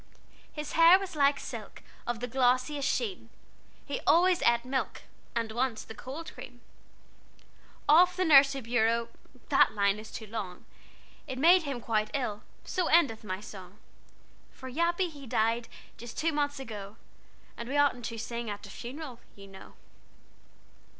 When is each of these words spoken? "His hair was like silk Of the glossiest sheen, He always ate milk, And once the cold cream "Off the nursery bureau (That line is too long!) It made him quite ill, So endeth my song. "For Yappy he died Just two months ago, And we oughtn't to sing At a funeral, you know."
"His 0.51 0.71
hair 0.71 0.97
was 0.97 1.15
like 1.15 1.39
silk 1.39 1.83
Of 2.07 2.21
the 2.21 2.27
glossiest 2.27 2.89
sheen, 2.89 3.29
He 3.85 4.01
always 4.07 4.41
ate 4.41 4.65
milk, 4.65 5.03
And 5.35 5.51
once 5.51 5.83
the 5.83 5.93
cold 5.93 6.33
cream 6.33 6.61
"Off 7.87 8.15
the 8.15 8.25
nursery 8.25 8.61
bureau 8.61 9.09
(That 9.49 9.75
line 9.75 9.99
is 9.99 10.11
too 10.11 10.25
long!) 10.25 10.65
It 11.27 11.37
made 11.37 11.61
him 11.65 11.79
quite 11.79 12.09
ill, 12.15 12.41
So 12.63 12.87
endeth 12.87 13.23
my 13.23 13.41
song. 13.41 13.77
"For 14.49 14.67
Yappy 14.71 15.07
he 15.11 15.27
died 15.27 15.67
Just 15.99 16.17
two 16.17 16.31
months 16.33 16.59
ago, 16.59 16.95
And 17.55 17.69
we 17.69 17.77
oughtn't 17.77 18.05
to 18.05 18.17
sing 18.17 18.49
At 18.49 18.65
a 18.65 18.71
funeral, 18.71 19.19
you 19.35 19.45
know." 19.45 19.73